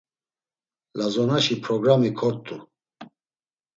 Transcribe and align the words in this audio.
Lazonaşi 0.97 1.55
programi 1.63 2.11
kort̆u. 2.19 2.55